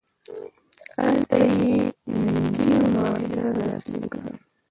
[1.03, 1.73] هلته یې
[2.21, 4.31] ننګینه معاهده لاسلیک کړه.